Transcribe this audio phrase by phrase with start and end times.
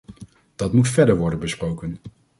[0.55, 1.97] Dat moet verder worden besproken.